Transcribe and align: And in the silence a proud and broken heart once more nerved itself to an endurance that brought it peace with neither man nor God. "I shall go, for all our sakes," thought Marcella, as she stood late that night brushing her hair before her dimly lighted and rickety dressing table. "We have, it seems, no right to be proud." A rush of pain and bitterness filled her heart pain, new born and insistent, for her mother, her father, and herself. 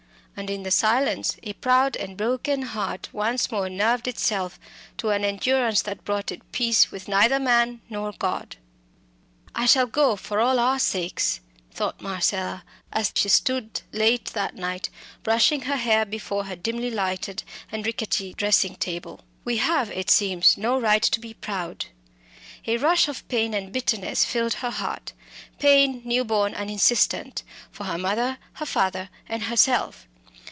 And 0.37 0.49
in 0.49 0.63
the 0.63 0.71
silence 0.71 1.37
a 1.43 1.53
proud 1.53 1.95
and 1.97 2.17
broken 2.17 2.61
heart 2.63 3.09
once 3.13 3.51
more 3.51 3.69
nerved 3.69 4.07
itself 4.07 4.59
to 4.97 5.09
an 5.09 5.23
endurance 5.23 5.83
that 5.83 6.03
brought 6.03 6.31
it 6.31 6.51
peace 6.51 6.89
with 6.89 7.07
neither 7.07 7.37
man 7.39 7.81
nor 7.91 8.11
God. 8.13 8.55
"I 9.53 9.67
shall 9.67 9.85
go, 9.85 10.15
for 10.15 10.39
all 10.39 10.57
our 10.57 10.79
sakes," 10.79 11.41
thought 11.69 12.01
Marcella, 12.01 12.63
as 12.91 13.11
she 13.13 13.29
stood 13.29 13.81
late 13.91 14.27
that 14.27 14.55
night 14.55 14.89
brushing 15.21 15.63
her 15.63 15.75
hair 15.75 16.05
before 16.05 16.45
her 16.45 16.55
dimly 16.55 16.89
lighted 16.89 17.43
and 17.71 17.85
rickety 17.85 18.33
dressing 18.33 18.75
table. 18.77 19.19
"We 19.45 19.57
have, 19.57 19.91
it 19.91 20.09
seems, 20.09 20.57
no 20.57 20.79
right 20.79 21.03
to 21.03 21.19
be 21.19 21.35
proud." 21.35 21.85
A 22.65 22.77
rush 22.77 23.07
of 23.07 23.27
pain 23.27 23.53
and 23.53 23.71
bitterness 23.71 24.25
filled 24.25 24.55
her 24.55 24.71
heart 24.71 25.13
pain, 25.59 26.01
new 26.03 26.23
born 26.23 26.55
and 26.55 26.71
insistent, 26.71 27.43
for 27.69 27.83
her 27.83 27.97
mother, 27.99 28.39
her 28.53 28.65
father, 28.65 29.09
and 29.29 29.43
herself. 29.43 30.07